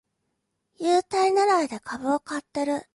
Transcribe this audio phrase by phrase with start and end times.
[0.79, 2.87] 優待ねらいで株を買ってる